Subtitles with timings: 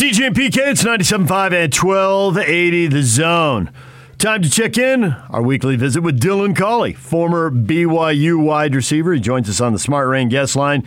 [0.00, 3.70] DJ and PK, it's 97.5 and 1280 The Zone.
[4.16, 5.04] Time to check in.
[5.28, 9.12] Our weekly visit with Dylan Collie, former BYU wide receiver.
[9.12, 10.84] He joins us on the Smart Rain guest line.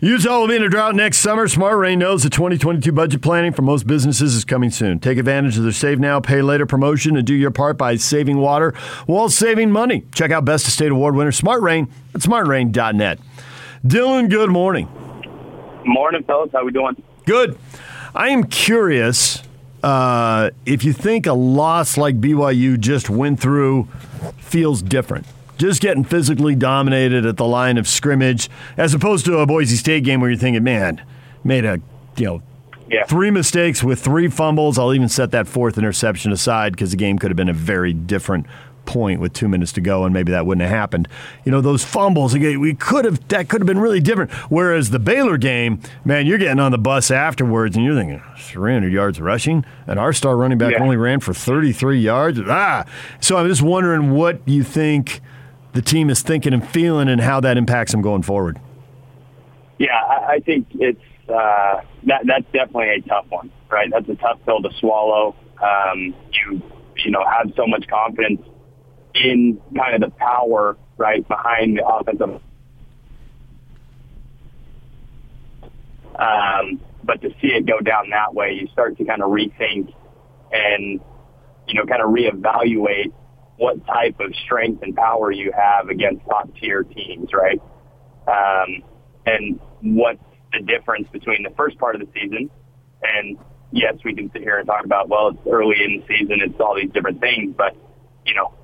[0.00, 1.48] Utah will be in a drought next summer.
[1.48, 5.00] Smart Rain knows the 2022 budget planning for most businesses is coming soon.
[5.00, 8.38] Take advantage of their Save Now, Pay Later promotion and do your part by saving
[8.38, 8.74] water
[9.06, 10.04] while saving money.
[10.14, 13.18] Check out Best of State Award winner Smart Rain at smartrain.net.
[13.84, 14.86] Dylan, good morning.
[15.84, 16.50] Morning, fellas.
[16.52, 17.02] How are we doing?
[17.26, 17.58] Good.
[18.14, 19.42] I am curious
[19.82, 23.84] uh, if you think a loss like BYU just went through
[24.38, 25.26] feels different,
[25.58, 30.04] just getting physically dominated at the line of scrimmage, as opposed to a Boise State
[30.04, 31.02] game where you're thinking, man,
[31.42, 31.80] made a
[32.16, 32.42] you know
[32.90, 33.04] Yeah.
[33.06, 34.78] three mistakes with three fumbles.
[34.78, 37.92] I'll even set that fourth interception aside because the game could have been a very
[37.94, 38.46] different
[38.84, 41.08] point with two minutes to go, and maybe that wouldn't have happened.
[41.44, 44.30] You know, those fumbles we could have that could have been really different.
[44.50, 48.92] Whereas the Baylor game, man, you're getting on the bus afterwards, and you're thinking 300
[48.92, 50.82] yards rushing, and our star running back Yeah.
[50.82, 52.40] only ran for 33 yards.
[52.46, 52.84] Ah,
[53.20, 55.20] so I'm just wondering what you think
[55.72, 58.58] the team is thinking and feeling, and how that impacts them going forward.
[59.78, 62.22] Yeah, I, I think it's uh, that.
[62.26, 63.88] That's definitely a tough one, right?
[63.90, 65.34] That's a tough pill to swallow.
[65.62, 66.62] Um, you
[66.96, 68.42] you know have so much confidence
[69.14, 72.40] in kind of the power right behind the offensive.
[76.14, 79.92] Um, but to see it go down that way, you start to kind of rethink
[80.52, 81.00] and
[81.66, 83.12] you know kind of reevaluate
[83.56, 87.60] what type of strength and power you have against top tier teams, right?
[88.26, 88.82] um,
[89.26, 92.50] and what's the difference between the first part of the season
[93.02, 93.38] and
[93.72, 96.60] yes, we can sit here and talk about well, it's early in the season, it's
[96.60, 97.76] all these different things, but
[98.26, 98.54] you know,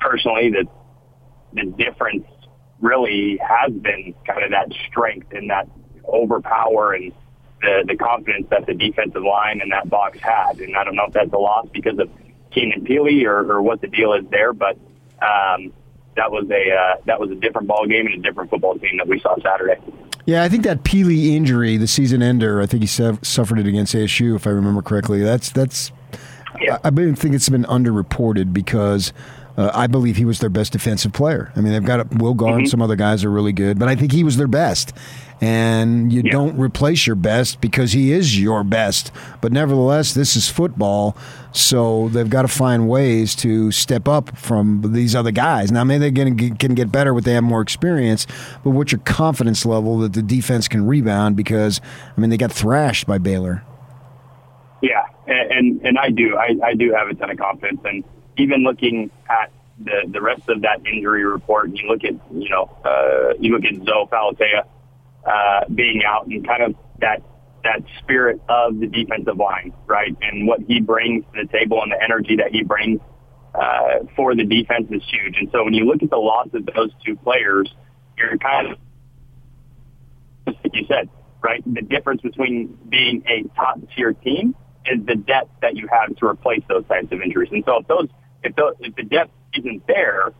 [0.00, 0.66] personally, the
[1.52, 2.26] the difference
[2.80, 5.68] really has been kind of that strength and that
[6.06, 7.12] overpower and
[7.62, 10.58] the the confidence that the defensive line and that box had.
[10.58, 12.10] And I don't know if that's a loss because of
[12.50, 14.78] Keenan Pili or, or what the deal is there, but
[15.22, 15.72] um,
[16.16, 18.96] that was a uh, that was a different ball game and a different football team
[18.98, 19.80] that we saw Saturday.
[20.26, 23.66] Yeah, I think that Pili injury, the season ender, I think he su- suffered it
[23.66, 25.22] against ASU, if I remember correctly.
[25.22, 25.92] That's that's.
[26.60, 26.78] Yeah.
[26.84, 29.12] I, I think it's been underreported because
[29.56, 31.50] uh, I believe he was their best defensive player.
[31.56, 32.66] I mean, they've got Wilgar Mm-hmm.
[32.66, 34.92] some other guys are really good, but I think he was their best.
[35.40, 36.32] And you Yeah.
[36.32, 39.10] don't replace your best because he is your best.
[39.42, 41.14] But nevertheless, this is football,
[41.52, 45.70] so they've got to find ways to step up from these other guys.
[45.70, 48.26] Now, maybe they can get, can get better with they have more experience,
[48.64, 51.36] but what's your confidence level that the defense can rebound?
[51.36, 51.80] Because
[52.16, 53.62] I mean, they got thrashed by Baylor.
[54.86, 56.36] Yeah, and and, I do.
[56.36, 58.04] I, I do have a ton of confidence, and
[58.38, 59.50] even looking at
[59.82, 63.64] the the rest of that injury report, you look at you know uh, you look
[63.64, 64.62] at Zoe Palatea
[65.26, 67.22] uh, being out and kind of that
[67.64, 71.90] that spirit of the defensive line, right, and what he brings to the table and
[71.90, 73.00] the energy that he brings
[73.56, 75.36] uh, for the defense is huge.
[75.36, 77.74] And so when you look at the loss of those two players,
[78.16, 78.78] you're kind of
[80.46, 81.08] just like you said,
[81.42, 81.60] right?
[81.66, 84.54] The difference between being a top tier team
[84.90, 87.50] is the depth that you have to replace those types of injuries.
[87.52, 88.08] And so if those,
[88.42, 90.32] if those, if the depth isn't there,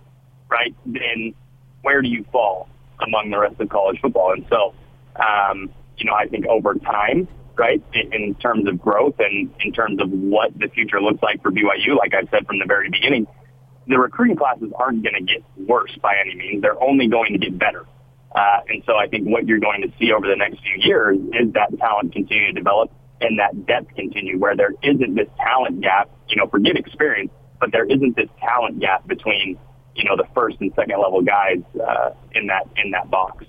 [0.49, 1.35] right, then
[1.83, 2.69] where do you fall
[3.01, 4.33] among the rest of college football?
[4.33, 4.75] And so,
[5.17, 9.73] um, you know, I think over time, right, in, in terms of growth and in
[9.73, 12.91] terms of what the future looks like for BYU, like I said from the very
[12.91, 13.27] beginning,
[13.89, 16.63] the recruiting classes aren't going to get worse by any means.
[16.63, 17.87] They're only going to get better.
[18.35, 21.17] Uh, and so I think what you're going to see over the next few years
[21.33, 22.91] is that talent continue to develop
[23.21, 27.73] and that depth continue where there isn't this talent gap, you know, forget experience, but
[27.73, 29.59] there isn't this talent gap between,
[29.95, 33.45] you know, the first and second level guys uh, in that in that box.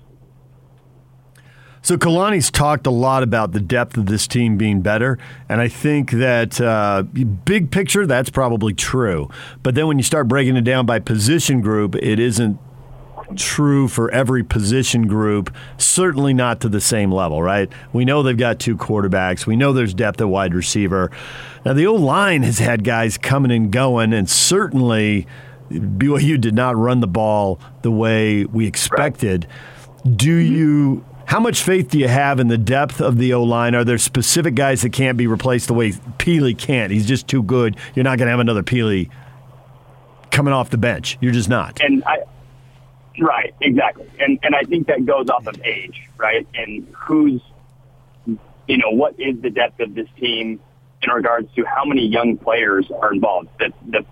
[1.80, 5.18] So Kalani's talked a lot about the depth of this team being better,
[5.48, 9.30] and I think that uh, big picture that's probably true.
[9.62, 12.58] But then when you start breaking it down by position group, it isn't
[13.36, 15.54] true for every position group.
[15.76, 17.70] Certainly not to the same level, right?
[17.92, 19.46] We know they've got two quarterbacks.
[19.46, 21.10] We know there's depth at wide receiver.
[21.64, 25.26] Now the old line has had guys coming and going, and certainly
[25.70, 29.46] BYU did not run the ball the way we expected.
[30.04, 30.54] Do mm-hmm.
[30.54, 31.04] you?
[31.26, 33.74] How much faith do you have in the depth of the O line?
[33.74, 36.90] Are there specific guys that can't be replaced the way Pili can't?
[36.90, 37.76] He's just too good.
[37.94, 39.10] You're not going to have another Pili
[40.30, 41.18] coming off the bench.
[41.20, 41.82] You're just not.
[41.82, 42.20] And I,
[43.20, 44.08] right, exactly.
[44.18, 46.46] And and I think that goes off of age, right?
[46.54, 47.40] And who's,
[48.26, 50.60] you know, what is the depth of this team
[51.02, 53.48] in regards to how many young players are involved?
[53.58, 54.04] The the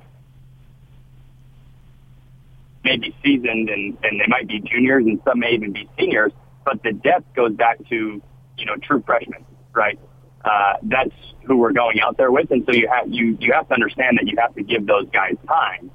[2.85, 6.31] may be seasoned and, and they might be juniors and some may even be seniors,
[6.64, 8.23] but the depth goes back to,
[8.56, 9.99] you know, true freshmen, right?
[10.47, 11.11] uh, that's
[11.44, 14.19] who we're going out there with, and so you have you you have to understand
[14.19, 15.91] that you have to give those guys time.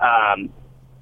[0.00, 0.50] Um,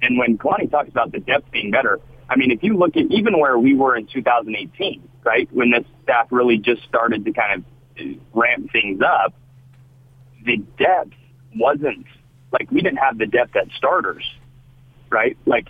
[0.01, 1.99] and when Kalani talks about the depth being better,
[2.29, 5.85] I mean, if you look at even where we were in 2018, right, when this
[6.03, 7.65] staff really just started to kind of
[7.99, 9.33] uh, ramp things up,
[10.45, 11.13] the depth
[11.55, 12.05] wasn't
[12.51, 14.23] like we didn't have the depth at starters,
[15.09, 15.37] right?
[15.45, 15.67] Like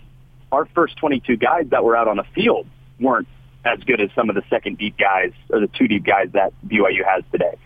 [0.51, 2.67] our first 22 guys that were out on the field
[2.99, 3.27] weren't
[3.65, 6.53] as good as some of the second deep guys or the two deep guys that
[6.65, 7.57] BYU has today.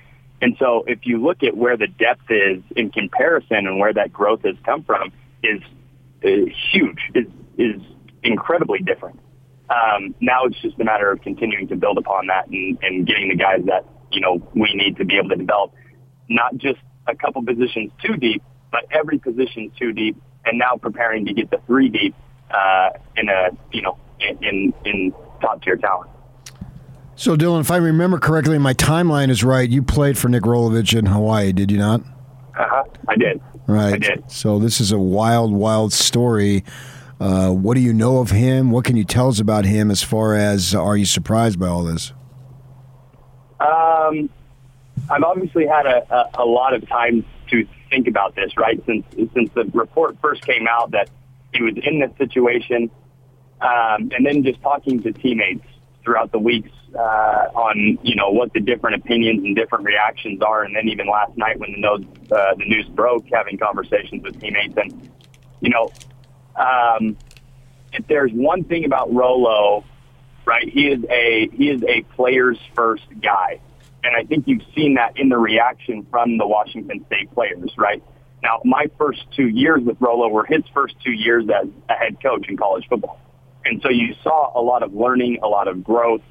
[0.42, 4.12] And so if you look at where the depth is in comparison and where that
[4.12, 5.12] growth has come from
[5.42, 5.62] is,
[6.24, 7.26] is huge, is,
[7.58, 7.82] is
[8.24, 9.20] incredibly different.
[9.70, 13.30] Um, now it's just a matter of continuing to build upon that and, and getting
[13.30, 15.74] the guys that, you know, we need to be able to develop
[16.30, 20.16] not just a couple positions two deep, but every position two deep
[20.46, 22.16] and now preparing to get the three deep,
[22.52, 26.10] uh, in a, you know, in, in top tier talent.
[27.16, 29.70] So, Dylan, if I remember correctly, my timeline is right.
[29.70, 32.02] You played for Nick Rolovich in Hawaii, did you not?
[32.58, 32.84] Uh huh.
[33.08, 33.42] I did.
[33.68, 33.94] Right.
[33.94, 34.32] I did.
[34.32, 36.64] So, this is a wild, wild story.
[37.20, 38.72] Uh, what do you know of him?
[38.72, 41.84] What can you tell us about him as far as are you surprised by all
[41.84, 42.12] this?
[43.60, 44.30] Um,
[45.10, 48.82] I've obviously had a, a, a lot of time to think about this, right?
[48.86, 51.10] Since since the report first came out that
[51.54, 52.90] he was in this situation,
[53.62, 55.66] um, and then just talking to teammates
[56.04, 60.64] throughout the weeks uh, on you know what the different opinions and different reactions are,
[60.64, 64.40] and then even last night when the news uh, the news broke, having conversations with
[64.40, 65.10] teammates, and
[65.62, 65.92] you know,
[66.56, 67.18] um,
[67.94, 69.84] if there's one thing about Rolo,
[70.46, 73.60] right, he is a he is a players first guy,
[74.04, 78.04] and I think you've seen that in the reaction from the Washington State players, right.
[78.44, 82.18] Now, my first two years with Rolo were his first two years as a head
[82.22, 83.18] coach in college football.
[83.66, 86.22] And so you saw a lot of learning, a lot of growth,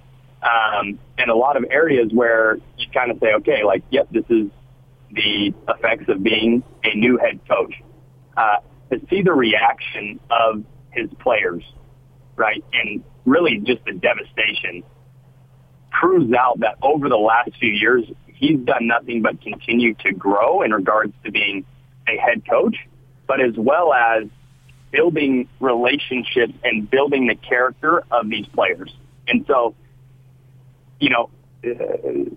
[0.43, 4.25] um, and a lot of areas where you kind of say, okay, like, yep, this
[4.29, 4.49] is
[5.11, 7.75] the effects of being a new head coach.
[8.37, 8.57] Uh,
[8.91, 11.63] to see the reaction of his players,
[12.37, 14.83] right, and really just the devastation
[15.91, 20.63] proves out that over the last few years, he's done nothing but continue to grow
[20.63, 21.65] in regards to being
[22.09, 22.77] a head coach,
[23.27, 24.25] but as well as
[24.93, 28.95] building relationships and building the character of these players.
[29.27, 29.75] And so,
[31.01, 31.31] you know,
[31.65, 32.31] uh,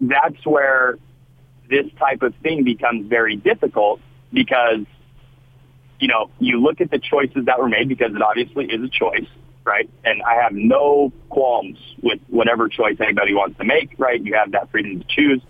[0.00, 0.98] that's where
[1.68, 4.00] this type of thing becomes very difficult
[4.32, 4.86] because,
[5.98, 8.88] you know, you look at the choices that were made because it obviously is a
[8.88, 9.26] choice,
[9.64, 9.90] right?
[10.04, 14.22] And I have no qualms with whatever choice anybody wants to make, right?
[14.22, 15.42] You have that freedom to choose.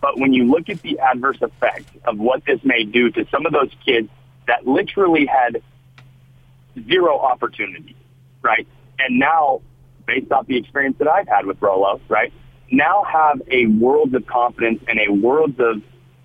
[0.00, 3.46] But when you look at the adverse effect of what this may do to some
[3.46, 4.08] of those kids
[4.46, 5.62] that literally had
[6.88, 7.96] zero opportunity,
[8.42, 8.66] right?
[8.98, 9.62] And now,
[10.06, 12.32] based off the experience that I've had with Rolo, right,
[12.70, 15.82] now have a world of confidence and a world of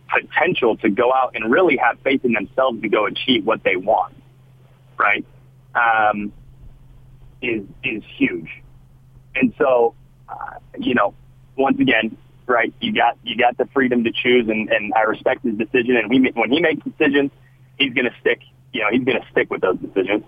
[0.09, 3.75] potential to go out and really have faith in themselves to go achieve what they
[3.75, 4.15] want,
[4.97, 5.25] right?
[5.75, 6.31] Um,
[7.41, 8.49] is is huge,
[9.35, 9.93] and so
[10.29, 11.13] uh, you know,
[11.57, 12.17] once again,
[12.47, 12.73] right?
[12.79, 15.97] You got you got the freedom to choose, and and I respect his decision.
[15.97, 17.31] And he when he makes decisions,
[17.77, 18.39] he's going to stick.
[18.73, 20.23] You know, he's going to stick with those decisions.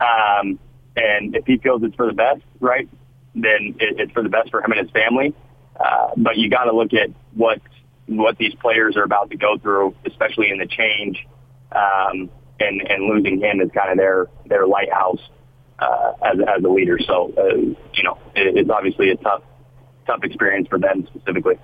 [0.00, 0.58] Um,
[0.96, 2.88] and if he feels it's for the best, right,
[3.34, 5.34] then it, it's for the best for him and his family.
[5.78, 7.60] Uh, but you got to look at what
[8.06, 11.26] what these players are about to go through, especially in the change,
[11.72, 15.20] um, and and losing him is kind of their their lighthouse
[15.78, 16.98] uh, as as a leader.
[16.98, 19.42] So uh, you know, it, it's obviously a tough
[20.06, 21.58] tough experience for them specifically.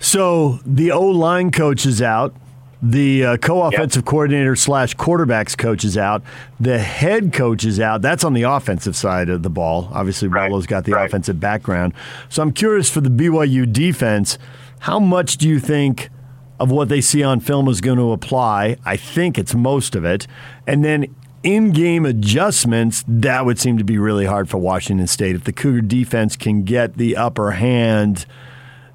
[0.00, 2.34] So the O line coach is out.
[2.82, 4.06] The uh, co-offensive yep.
[4.06, 6.22] coordinator slash quarterbacks coach is out.
[6.58, 8.02] The head coach is out.
[8.02, 9.88] That's on the offensive side of the ball.
[9.92, 10.50] Obviously, right.
[10.50, 11.06] Rolo's got the right.
[11.06, 11.94] offensive background.
[12.28, 14.36] So I'm curious for the BYU defense,
[14.80, 16.10] how much do you think
[16.58, 18.76] of what they see on film is going to apply?
[18.84, 20.26] I think it's most of it.
[20.66, 25.36] And then in-game adjustments, that would seem to be really hard for Washington State.
[25.36, 28.26] If the Cougar defense can get the upper hand–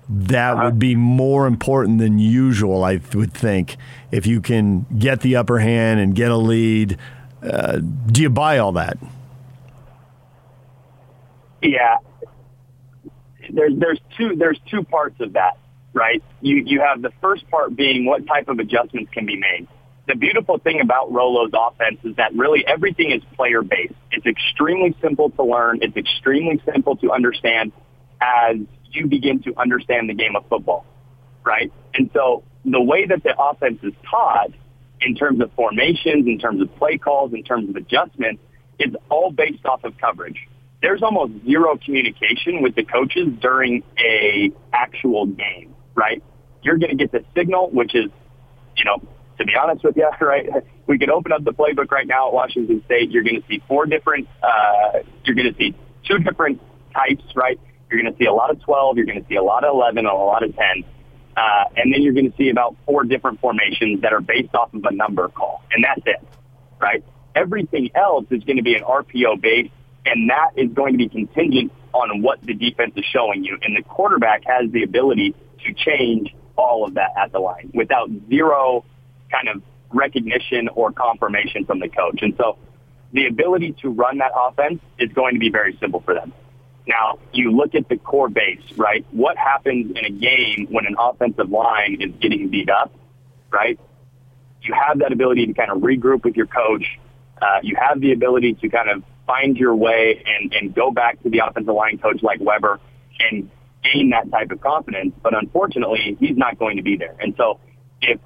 [0.09, 0.65] that uh-huh.
[0.65, 3.77] would be more important than usual, I would think.
[4.11, 6.97] If you can get the upper hand and get a lead,
[7.43, 8.97] uh, do you buy all that?
[11.61, 11.97] Yeah,
[13.49, 15.57] there's there's two there's two parts of that,
[15.93, 16.23] right?
[16.41, 19.67] You you have the first part being what type of adjustments can be made.
[20.07, 23.93] The beautiful thing about Rolo's offense is that really everything is player based.
[24.11, 25.79] It's extremely simple to learn.
[25.81, 27.73] It's extremely simple to understand
[28.21, 28.57] as
[28.91, 30.85] you begin to understand the game of football,
[31.43, 31.71] right?
[31.93, 34.51] And so the way that the offense is taught
[35.01, 38.41] in terms of formations, in terms of play calls, in terms of adjustments,
[38.79, 40.47] is all based off of coverage,
[40.81, 46.23] there's almost zero communication with the coaches during a actual game, right?
[46.61, 48.11] You're going to get the signal, which is,
[48.75, 49.01] you know,
[49.39, 50.47] to be honest with you, right?
[50.85, 53.11] We could open up the playbook right now at Washington State.
[53.11, 55.75] You're going to see four different, uh, you're going to see
[56.07, 56.61] two different
[56.93, 57.59] types, right?
[57.89, 59.73] You're going to see a lot of 12, you're going to see a lot of
[59.73, 60.83] 11, and a lot of 10.
[61.35, 64.73] Uh, and then you're going to see about four different formations that are based off
[64.73, 65.63] of a number call.
[65.71, 66.27] And that's it,
[66.79, 67.03] right?
[67.35, 69.69] Everything else is going to be an RPO base,
[70.05, 73.57] and that is going to be contingent on what the defense is showing you.
[73.61, 78.09] And the quarterback has the ability to change all of that at the line without
[78.29, 78.83] zero
[79.31, 79.61] kind of
[79.93, 82.19] recognition or confirmation from the coach.
[82.21, 82.57] And so
[83.13, 86.33] the ability to run that offense is going to be very simple for them.
[86.87, 89.05] Now, you look at the core base, right?
[89.11, 92.91] What happens in a game when an offensive line is getting beat up,
[93.51, 93.77] right?
[94.61, 96.85] You have that ability to kind of regroup with your coach.
[97.41, 101.21] Uh, you have the ability to kind of find your way and, and go back
[101.23, 102.79] to the offensive line coach like Weber
[103.19, 103.49] and
[103.83, 105.13] gain that type of confidence.
[105.21, 107.15] But unfortunately, he's not going to be there.
[107.19, 107.59] And so
[108.01, 108.19] if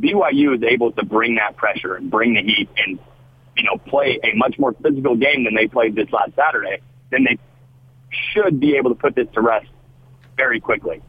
[0.00, 2.98] BYU is able to bring that pressure and bring the heat and,
[3.56, 6.78] you know, play a much more physical game than they played this last Saturday,
[7.10, 7.38] then they
[8.32, 9.68] should be able to put this to rest
[10.36, 11.02] very quickly,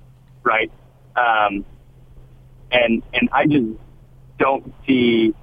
[0.43, 0.71] right?
[1.15, 1.65] Um,
[2.71, 3.67] and and I just
[4.37, 5.33] don't see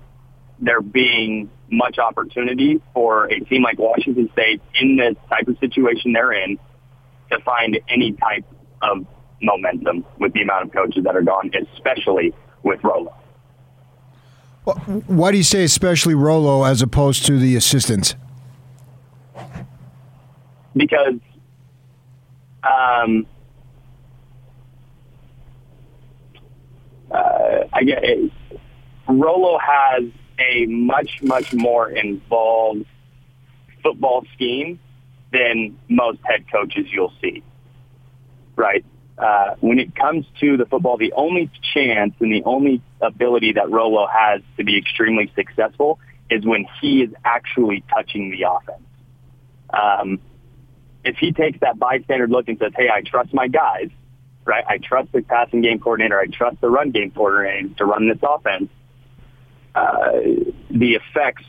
[0.60, 6.12] there being much opportunity for a team like Washington State in the type of situation
[6.12, 6.58] they're in
[7.30, 8.44] to find any type
[8.82, 9.06] of
[9.40, 13.14] momentum with the amount of coaches that are gone, especially with Rolo.
[14.64, 18.14] Why do you say especially Rolo as opposed to the assistants?
[20.76, 21.14] Because
[22.62, 23.26] um,
[27.10, 28.04] uh, I get.
[29.08, 30.04] Rolo has
[30.38, 32.86] a much, much more involved
[33.82, 34.78] football scheme
[35.32, 37.42] than most head coaches you'll see.
[38.56, 38.84] Right?
[39.18, 43.70] Uh, when it comes to the football, the only chance and the only ability that
[43.70, 45.98] Rolo has to be extremely successful
[46.30, 48.82] is when he is actually touching the offense.
[49.70, 50.20] Um,
[51.04, 53.88] if he takes that bystander look and says, hey, I trust my guys,
[54.44, 54.64] right?
[54.68, 56.18] I trust the passing game coordinator.
[56.18, 58.68] I trust the run game coordinator to run this offense.
[59.74, 60.12] Uh,
[60.70, 61.44] the effects,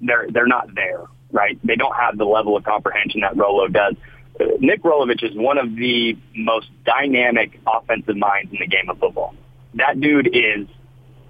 [0.00, 1.58] they're, they're not there, right?
[1.64, 3.94] They don't have the level of comprehension that Rolo does.
[4.38, 8.98] Uh, Nick Rolovich is one of the most dynamic offensive minds in the game of
[8.98, 9.34] football.
[9.74, 10.66] That dude is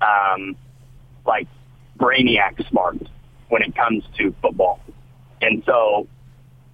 [0.01, 0.57] um,
[1.27, 1.49] like
[1.99, 2.97] brainiac smart
[3.49, 4.81] when it comes to football.
[5.41, 6.09] And so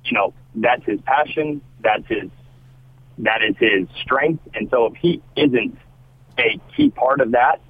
[0.04, 1.60] you know, that's his passion.
[1.82, 2.30] That's his,
[3.18, 4.46] that is his strength.
[4.54, 5.76] And so if he isn't
[6.38, 7.60] a key part of that,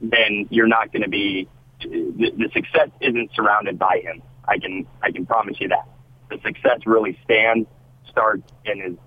[0.00, 1.48] then you're not going to be,
[1.80, 4.22] the, the success isn't surrounded by him.
[4.46, 5.88] I can, I can promise you that.
[6.30, 7.68] The success really stands,
[8.10, 8.98] starts, and is,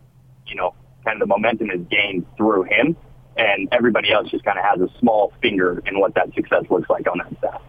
[0.47, 0.73] you know,
[1.05, 2.95] kind of the momentum is gained through him.
[3.37, 6.89] And everybody else just kind of has a small finger in what that success looks
[6.89, 7.61] like on that staff.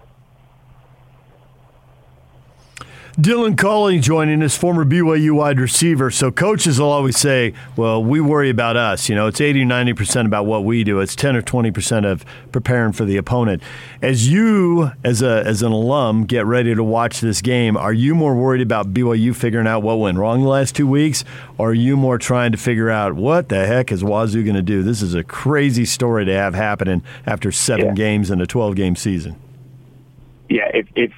[3.18, 6.10] Dylan Collie joining us, former BYU wide receiver.
[6.10, 9.10] So coaches will always say, well, we worry about us.
[9.10, 10.98] You know, it's 80, 90% about what we do.
[10.98, 13.62] It's 10 or 20% of preparing for the opponent.
[14.00, 18.14] As you, as, a, as an alum, get ready to watch this game, are you
[18.14, 21.22] more worried about BYU figuring out what went wrong the last two weeks?
[21.58, 24.62] Or are you more trying to figure out what the heck is Wazoo going to
[24.62, 24.82] do?
[24.82, 27.94] This is a crazy story to have happening after seven yeah.
[27.94, 29.36] games in a 12 game season.
[30.48, 31.12] Yeah, if, if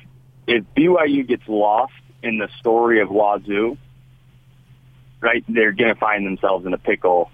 [0.47, 3.77] if BYU gets lost in the story of Wazoo,
[5.21, 7.31] right, they're going to find themselves in a pickle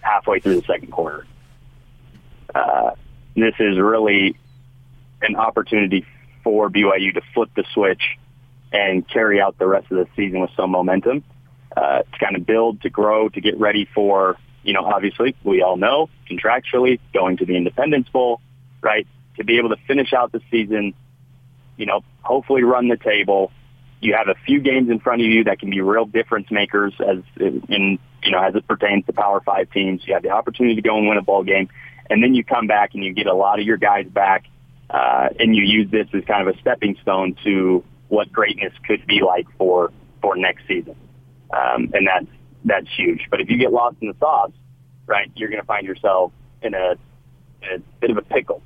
[0.00, 1.26] halfway through the second quarter.
[2.54, 2.92] Uh,
[3.34, 4.36] this is really
[5.22, 6.04] an opportunity
[6.42, 8.18] for BYU to flip the switch
[8.72, 11.22] and carry out the rest of the season with some momentum.
[11.76, 15.62] Uh, to kind of build, to grow, to get ready for, you know, obviously we
[15.62, 18.42] all know contractually going to the Independence Bowl,
[18.82, 19.06] right?
[19.38, 20.92] To be able to finish out the season
[21.76, 23.52] you know, hopefully run the table.
[24.00, 26.92] You have a few games in front of you that can be real difference makers
[27.00, 30.02] as in, you know, as it pertains to Power Five teams.
[30.06, 31.68] You have the opportunity to go and win a ball game,
[32.10, 34.44] and then you come back and you get a lot of your guys back,
[34.90, 39.06] uh, and you use this as kind of a stepping stone to what greatness could
[39.06, 40.96] be like for for next season,
[41.52, 42.26] um, and that's
[42.64, 43.26] that's huge.
[43.30, 44.52] But if you get lost in the sauce,
[45.06, 46.96] right, you're going to find yourself in a,
[47.62, 48.62] in a bit of a pickle.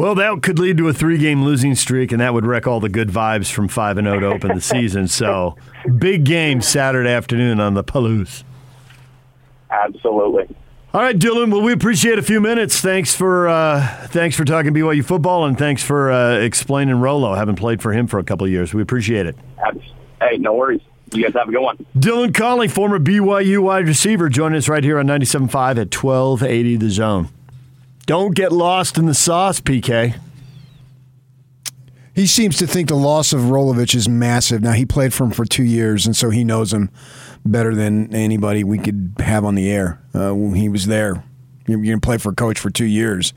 [0.00, 2.88] Well, that could lead to a three-game losing streak, and that would wreck all the
[2.88, 5.08] good vibes from five and zero oh to open the season.
[5.08, 5.56] So,
[5.98, 8.42] big game Saturday afternoon on the Palouse.
[9.70, 10.56] Absolutely,
[10.94, 11.52] All right, Dylan.
[11.52, 12.80] Well, we appreciate a few minutes.
[12.80, 17.34] Thanks for uh, thanks for talking BYU football, and thanks for uh, explaining Rolo.
[17.34, 18.72] Haven't played for him for a couple of years.
[18.72, 19.36] We appreciate it.
[20.22, 20.80] Hey, no worries.
[21.12, 21.76] You guys have a good one.
[21.98, 26.88] Dylan Collie, former BYU wide receiver, joining us right here on 97.5 at 1280 The
[26.88, 27.28] Zone.
[28.10, 30.18] Don't get lost in the sauce, PK.
[32.12, 34.62] He seems to think the loss of Rolovich is massive.
[34.62, 36.90] Now, he played for him for two years, and so he knows him
[37.46, 40.02] better than anybody we could have on the air.
[40.12, 41.22] Uh, he was there.
[41.68, 43.32] You're going to play for a coach for two years,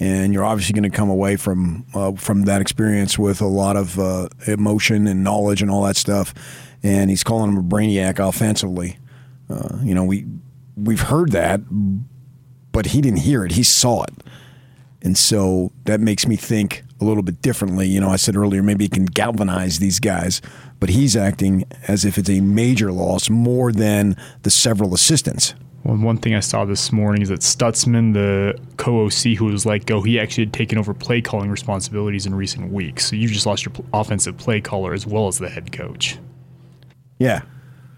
[0.00, 3.76] and you're obviously going to come away from uh, from that experience with a lot
[3.76, 6.32] of uh, emotion and knowledge and all that stuff.
[6.82, 8.96] And he's calling him a brainiac offensively.
[9.50, 10.24] Uh, you know, we
[10.74, 11.60] we've heard that,
[12.76, 13.52] but he didn't hear it.
[13.52, 14.12] He saw it.
[15.00, 17.88] And so that makes me think a little bit differently.
[17.88, 20.42] You know, I said earlier, maybe he can galvanize these guys,
[20.78, 25.54] but he's acting as if it's a major loss more than the several assistants.
[25.84, 29.86] Well, one thing I saw this morning is that Stutzman, the co-OC who was let
[29.86, 33.06] go, he actually had taken over play calling responsibilities in recent weeks.
[33.06, 36.18] So you just lost your offensive play caller as well as the head coach.
[37.18, 37.40] Yeah.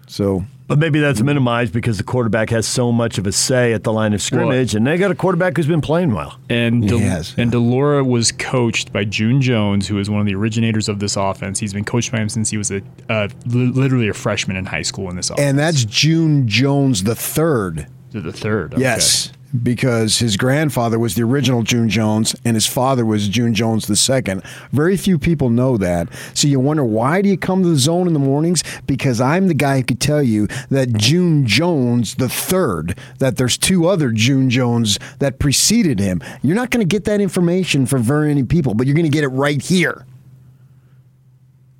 [0.07, 3.83] So but maybe that's minimized because the quarterback has so much of a say at
[3.83, 6.39] the line of scrimmage, well, and they got a quarterback who's been playing well.
[6.47, 7.41] And De- has, yeah.
[7.41, 10.99] and de Laura was coached by June Jones, who is one of the originators of
[10.99, 11.59] this offense.
[11.59, 14.83] He's been coached by him since he was a uh, literally a freshman in high
[14.83, 15.47] school in this offense.
[15.47, 17.87] And that's June Jones the third.
[18.11, 18.75] The third.
[18.75, 18.83] Okay.
[18.83, 19.31] Yes
[19.63, 23.95] because his grandfather was the original June Jones and his father was June Jones the
[23.95, 24.43] second.
[24.71, 26.07] Very few people know that.
[26.33, 28.63] So you wonder why do you come to the zone in the mornings?
[28.85, 33.57] Because I'm the guy who could tell you that June Jones the third, that there's
[33.57, 36.21] two other June Jones that preceded him.
[36.41, 39.09] You're not going to get that information from very many people, but you're going to
[39.09, 40.05] get it right here.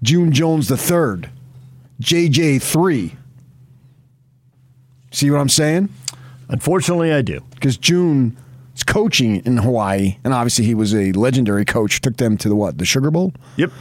[0.01, 1.29] June Jones the third,
[2.01, 3.15] JJ three.
[5.11, 5.89] See what I'm saying?
[6.49, 7.41] Unfortunately, I do.
[7.51, 8.35] Because June
[8.75, 12.01] is coaching in Hawaii, and obviously he was a legendary coach.
[12.01, 12.77] Took them to the what?
[12.77, 13.33] The Sugar Bowl.
[13.57, 13.71] Yep.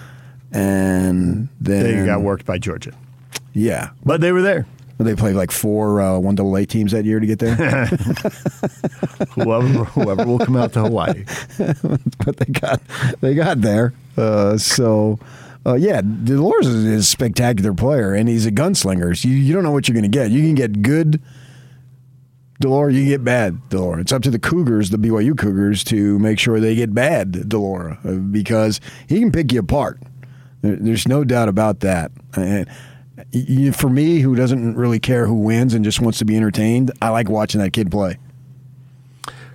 [0.53, 2.93] And then they got worked by Georgia.
[3.53, 4.67] Yeah, but they were there.
[4.99, 7.55] They played like four uh, one double A teams that year to get there.
[9.31, 11.25] whoever, whoever will come out to Hawaii,
[11.59, 12.81] but they got
[13.21, 13.95] they got there.
[14.17, 15.19] Uh, so.
[15.67, 19.15] Uh, yeah, de Laura is, is, a spectacular player, and he's a gunslinger.
[19.15, 20.31] So you, you don't know what you're going to get.
[20.31, 21.21] You can get good
[22.61, 24.01] de Laura, you get bad, de Laura.
[24.01, 27.59] It's up to the Cougars, the BYU Cougars, to make sure they get bad, de
[27.59, 30.01] Laura, uh, because he can pick you apart.
[30.63, 32.11] There's no doubt about that.
[32.33, 37.11] for me, who doesn't really care who wins and just wants to be entertained, I
[37.11, 38.19] like watching that kid play.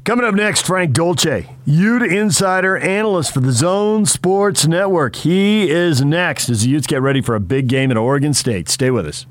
[0.06, 5.16] Coming up next, Frank Dolce, Ute insider analyst for the Zone Sports Network.
[5.16, 8.68] He is next as the Utes get ready for a big game at Oregon State.
[8.68, 9.26] Stay with us.